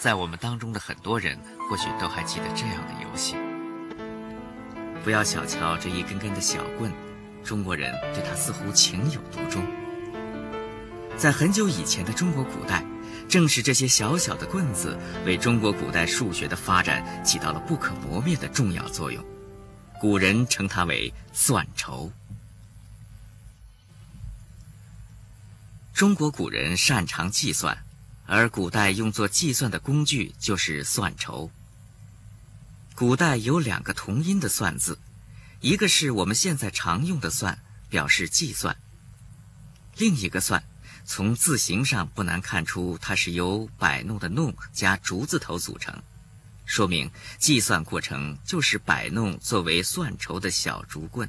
[0.00, 3.36] 在我们当中的很多人或许都还记得这样的游戏。
[5.04, 6.90] 不要小瞧这一根根的小棍，
[7.44, 9.62] 中国人对它似乎情有独钟。
[11.18, 12.82] 在很久以前的中国古代，
[13.28, 19.22] 正是这些小小的棍子，为中国古代数学的发展起到了不可磨灭的重要作用。
[20.00, 22.10] 古人称它为算筹。
[25.92, 27.76] 中国古人擅长计算，
[28.32, 31.50] 而古代用作计算的工具就是算筹。
[32.94, 34.96] 古代有两个同音的“算”字，
[35.60, 37.58] 一个是我们现在常用的“算”，
[37.90, 38.72] 表示计算；
[39.96, 40.62] 另一个“算”，
[41.04, 46.00] 从字形上不难看出，它是由摆弄的“弄”加竹字头组成，
[46.64, 51.28] 说明计算过程就是摆弄作为算筹的小竹棍。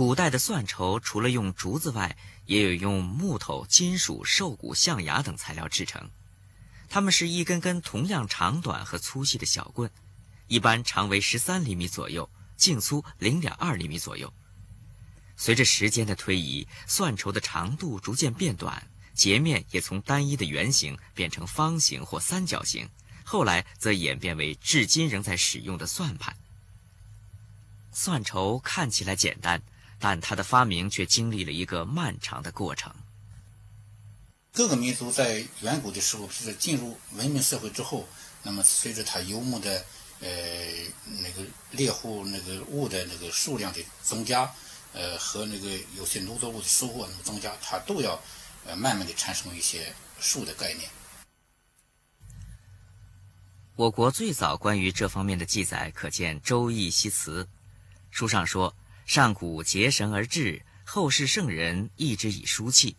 [0.00, 6.08] 古代的算筹除了用竹子外，也有用木头、金属、兽骨、象牙等材料制成。
[6.88, 9.90] 它们是一根根同样长短和粗细的小棍，
[10.48, 14.32] 一般长为十三厘米左右，径粗零点二厘米左右。
[15.36, 22.88] 随着时间的推移，算筹的长度逐渐变短，截面也从单一的圆形变成方形或三角形，
[23.22, 26.34] 后来则演变为至今仍在使用的算盘。
[27.92, 29.60] 算筹看起来简单。
[30.00, 32.92] 但它的发明却经历了一个漫长的过程。
[34.52, 38.08] 各个民族在远古的时候，是进入文明社会之后，
[38.42, 39.84] 那么随着它游牧的
[40.20, 40.28] 呃
[41.22, 44.50] 那个猎户那个物的那个数量的增加，
[44.92, 48.20] 呃和那个有些农作物的收获那么增加，它都要
[48.66, 50.90] 呃慢慢的产生一些数的概念。
[53.76, 57.46] 我国最早关于这方面的记载，可见《周易》西辞，
[58.10, 58.74] 书上说。
[59.10, 62.94] 上古结绳而制，后世圣人亦之以书契。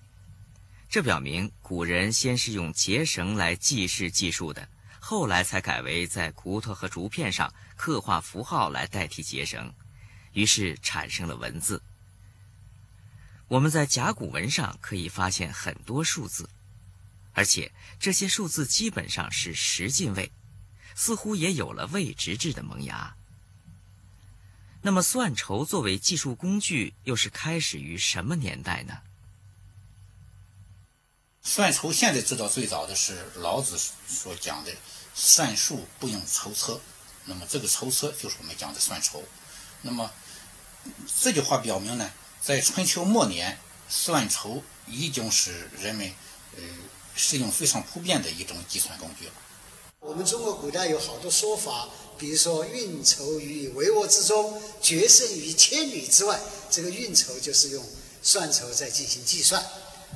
[0.90, 4.68] 这表明古人先是用结绳来记事计数的，
[5.00, 9.74] 后来才改为在骨头和竹片上刻画符号来代替结绳，
[10.34, 11.82] 于是产生了文字。
[13.48, 16.50] 我们在甲骨文上可以发现很多数字，
[17.32, 17.72] 而且
[18.02, 20.30] 这些数字基本上是十进位，
[20.94, 23.16] 似乎也有了位直制的萌芽。
[24.84, 29.02] 那么，算筹作为计数工具，又是开始于什么年代呢？
[31.44, 34.72] 算筹现在知道最早的是老子所讲的
[35.16, 36.80] “算术不用筹策”，
[37.26, 39.24] 那么这个筹策就是我们讲的算筹。
[39.82, 40.12] 那么
[41.20, 43.58] 这句话表明呢，在春秋末年，
[43.90, 46.14] 算筹已经是人们
[46.58, 46.64] 呃
[47.16, 49.28] 使用非常普遍的一种计算工具。
[50.04, 51.88] 我们中国古代有好多说法。
[52.18, 56.40] 比如说，运筹于帷幄之中，决胜于千里之外。
[56.72, 57.86] 这个运筹就是用
[58.24, 59.62] 算筹在进行计算，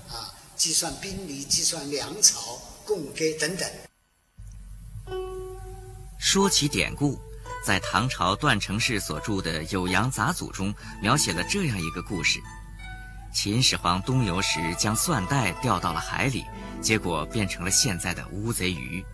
[0.10, 3.70] 啊，计算兵力、计算粮草、供给等等。
[6.20, 7.20] 说起典故，
[7.64, 12.40] 在唐朝段成式所著的《酉阳杂俎》中，描写了这样一个故事：
[13.34, 16.44] 秦始皇东游时，将蒜带掉到了海里，
[16.82, 19.06] 结果变成了现在的乌贼鱼。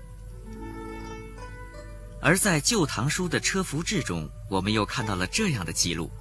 [2.24, 6.12] 而在《旧唐书》的车服志中，我们又看到了这样的记录：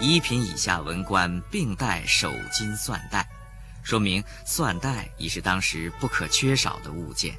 [0.00, 3.24] 一品以下文官并带手金算带，
[3.84, 7.38] 说明算带已是当时不可缺少的物件。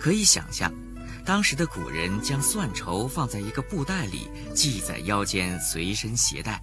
[0.00, 0.72] 可以想象，
[1.22, 6.58] 当时的古人将算筹放在一个布袋里，系在腰间，随身携带；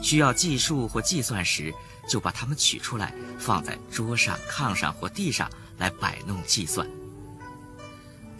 [0.00, 1.74] 需要计数或计算时，
[2.08, 6.88] 就把它们取出来，放在桌上、炕上或地上来摆弄计算。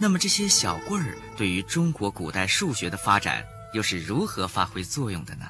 [0.01, 5.47] 那么这些小棍儿对于中国古代数学的发展又是如何发挥作用的呢？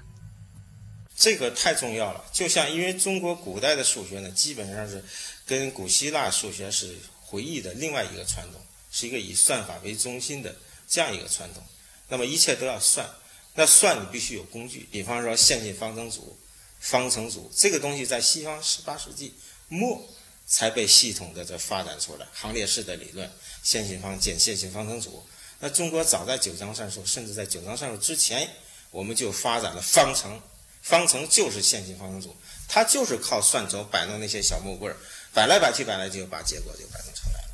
[1.15, 2.21] 这个太重要了。
[2.33, 5.01] 就像因为中国古代的数学呢，基本上是
[5.45, 8.59] 跟古希腊数学是回忆的另外一个传统，
[8.91, 10.53] 是一个以算法为中心的
[10.85, 11.63] 这样一个传统。
[12.09, 13.09] 那么一切都要算，
[13.55, 16.37] 那算你必须有工具，比方说线性方程组、
[16.81, 19.33] 方程组这个东西，在西方十八世纪
[19.69, 20.05] 末。
[20.51, 23.31] 才被系统的这发展出来，行列式的理论、
[23.63, 25.25] 线性方、简线性方程组。
[25.59, 28.49] 那中国早在九章算术，甚至在九章算术之前，
[28.91, 30.41] 我们就发展了方程。
[30.81, 32.35] 方程就是线性方程组，
[32.67, 34.97] 它就是靠算轴摆弄那些小木棍儿，
[35.31, 37.49] 摆来摆去，摆来就把结果就摆弄出来了。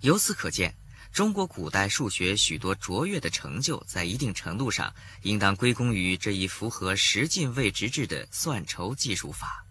[0.00, 0.74] 由此可见，
[1.12, 9.64] 中国古代数学许多卓越的成就，在一定程度上应当归功于这一符合十进位直制的算筹计数法。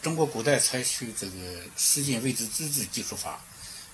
[0.00, 3.40] 中国古代采取这个十进位置之制计数法，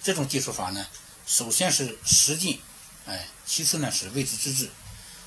[0.02, 0.86] 这种计数法呢，
[1.26, 2.60] 首先是十进，
[3.06, 4.68] 哎，其次呢是位置之制。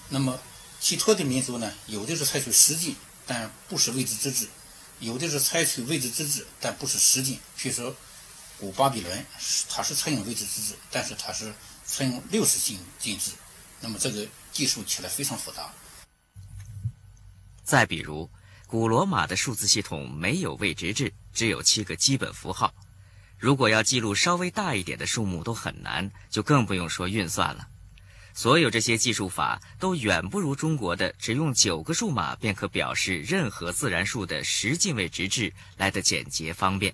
[0.09, 0.39] 那么
[0.79, 2.95] 其他的民族呢，有的是采取十进，
[3.25, 4.47] 但不是位置之制。
[4.99, 7.39] 有的是采取位置之制，但不是实进。
[7.57, 7.95] 譬如说，
[8.59, 9.25] 古巴比伦，
[9.69, 11.53] 它是采用位置之制，但是它是
[11.85, 13.31] 采用六十进进制。
[13.79, 15.71] 那么这个计数起来非常复杂。
[17.63, 18.27] 再比如，
[18.67, 22.73] 古罗马的数字系统没有位值制，只有七个基本符号。
[23.39, 27.65] 如果要记录稍微大一点的数目都很难，就更不用说运算了。
[28.33, 36.93] 所有这些计数法都远不如中国的只用九个数码便可表示任何自然数的十进位值制来的简洁方便。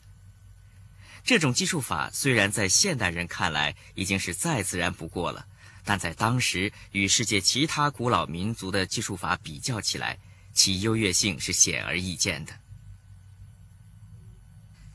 [1.26, 5.46] 这种计数法虽然在现代人看来已经是再自然不过了，
[5.84, 10.19] 但在当时与世界其他古老民族的计数法比较起来，
[10.54, 12.54] 其优越性是显而易见的。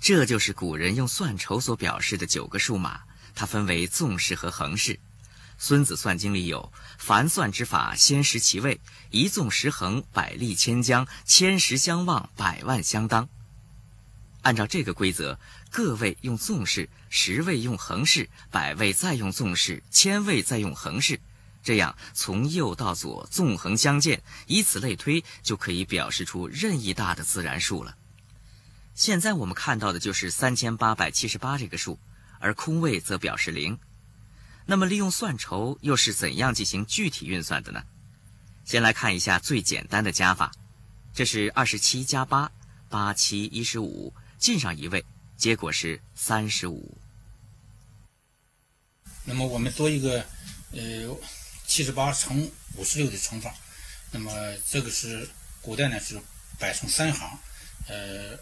[0.00, 3.00] 这就是古人用算筹所表示的九个数码，
[3.34, 4.94] 它分为纵式和横式。
[5.60, 13.28] 《孙子算经》里有“凡算之法，先识其位，一纵十横，百利千将，千十相望，百万相当。”
[14.42, 15.40] 按照这个规则，
[15.72, 21.20] 个位用纵式，十位用横式，百位再用纵式，千位再用横式，
[21.68, 27.94] 这样从右到左纵横相间，以此类推，就可以表示出任意大的自然数了。
[28.94, 31.98] 现在我们看到的就是三千八百七十八这个数，
[32.38, 33.78] 而空位则表示零。
[34.64, 37.82] 那么，利用算筹又是怎样进行具体运算的呢？
[38.64, 40.50] 先来看一下最简单的加法，
[41.12, 42.50] 这是二十七加八，
[42.88, 45.04] 八七一十五，进上一位，
[45.36, 46.96] 结果是三十五。
[49.26, 50.24] 那么我们做一个
[50.72, 51.14] 呃
[51.68, 53.54] 七十八乘五十六的乘法，
[54.10, 54.32] 那么
[54.66, 55.28] 这个是
[55.60, 56.18] 古代呢是
[56.58, 57.38] 摆成三行，
[57.86, 58.36] 呃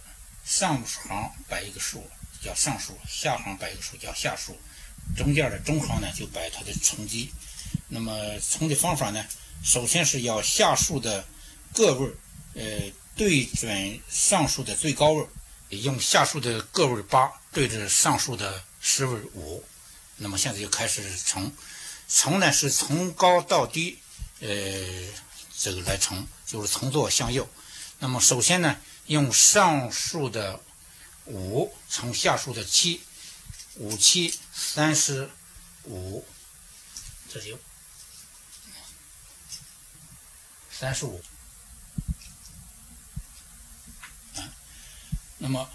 [0.45, 2.09] 上行摆一个数
[2.41, 4.57] 叫上数，下行摆一个数叫下数。
[5.17, 7.33] 中间的中行呢，就摆它的乘积。
[7.89, 9.27] 那么乘的方法呢，
[9.65, 11.27] 首先是要下数的
[11.73, 12.11] 个位
[12.55, 15.27] 呃，对准上数的最高位
[15.71, 19.65] 用下数的个位八对着上数的十位五。
[20.17, 21.53] 那么现在就开始乘，
[22.09, 23.99] 乘呢是从高到低，
[24.41, 24.49] 呃，
[25.59, 27.49] 这个来乘，就是从左向右。
[27.99, 28.77] 那么首先呢，
[29.07, 30.61] 用上数的
[31.25, 33.01] 五乘下数的七。
[33.79, 35.29] 五七三十
[35.83, 36.25] 五，
[37.29, 37.59] 这就
[40.71, 41.23] 三十五。
[44.35, 44.49] 啊，
[45.37, 45.69] 那么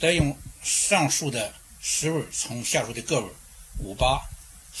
[0.00, 3.32] 再用上述的十位乘下数的个位，
[3.78, 4.20] 五八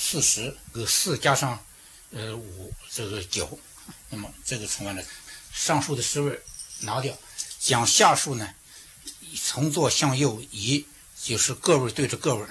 [0.00, 1.58] 四十，个四加上
[2.12, 3.58] 呃五，这个九，
[4.10, 5.04] 那么这个乘完了，
[5.52, 6.40] 上述的十位
[6.80, 7.12] 拿掉，
[7.58, 8.54] 将下数呢
[9.42, 10.86] 从左向右移。
[11.20, 12.46] 就是个位对着个位，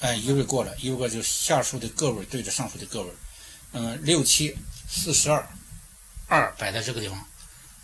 [0.00, 3.10] 哎，一位过了，一位过就下数的个位对着上数的个位。
[3.72, 4.54] 嗯六七
[4.86, 5.48] 四十二，
[6.28, 7.26] 二摆在这个地方，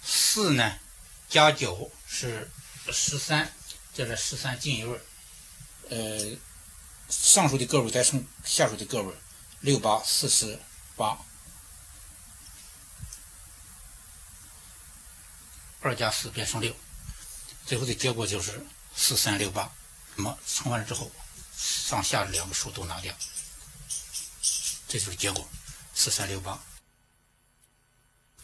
[0.05, 0.79] 四呢
[1.31, 2.51] 加九是
[2.93, 3.51] 十三，
[3.99, 5.01] 这是十三进一位。
[5.91, 6.39] 呃，
[7.09, 9.13] 上数的个位再乘下数的个位，
[9.59, 10.57] 六八四十
[10.95, 11.19] 八。
[15.81, 16.73] 二加四变成六，
[17.67, 18.65] 最后的结果就是
[18.95, 19.69] 四三六八。
[20.15, 21.11] 那么乘完之后，
[21.57, 23.13] 上下两个数都拿掉，
[24.87, 25.49] 这就是结果，
[25.93, 26.63] 四三六八。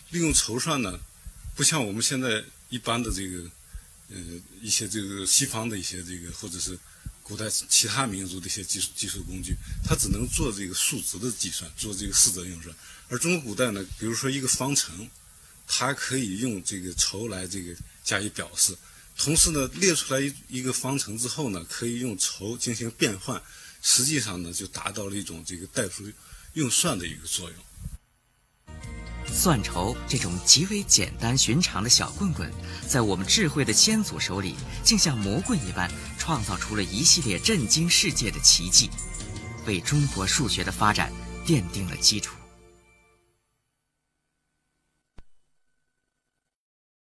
[0.08, 0.98] 利用筹算呢，
[1.54, 3.48] 不像我们现在一般的这个，
[4.10, 4.16] 呃，
[4.60, 6.78] 一些这个西方的一些这个，或者是
[7.22, 12.74] 古代其他民族的一些计数计数工具，它只能做这个数值的计算，做这个四则运算。
[13.08, 15.08] 而中国古代呢，比如说一个方程。
[15.66, 18.76] 它可以用这个筹来这个加以表示，
[19.16, 23.42] 同时呢，列出来一一个方程之后呢，可以用筹进行变换，
[23.80, 26.04] 实际上呢，就达到了一种这个代数
[26.52, 27.58] 运算的一个作用。
[29.34, 32.48] 算筹这种极为简单寻常的小棍棍，
[32.88, 38.88] 在我们智慧的先祖手里，竟像魔棍一般，创造出了一系列震惊世界的奇迹，
[39.66, 41.12] 为中国数学的发展
[41.44, 42.36] 奠定了基础。